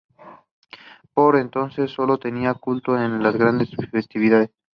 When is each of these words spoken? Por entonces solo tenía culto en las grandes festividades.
Por 1.13 1.35
entonces 1.35 1.91
solo 1.91 2.17
tenía 2.17 2.55
culto 2.55 2.97
en 2.97 3.21
las 3.21 3.35
grandes 3.35 3.69
festividades. 3.91 4.49